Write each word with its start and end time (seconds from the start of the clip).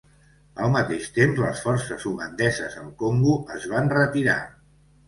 Al 0.67 0.71
mateix 0.75 1.05
temps 1.17 1.43
les 1.43 1.61
forces 1.67 2.07
ugandeses 2.13 2.81
al 2.87 2.91
Congo 3.05 3.39
es 3.61 3.71
van 3.77 3.97
retirar. 4.03 4.41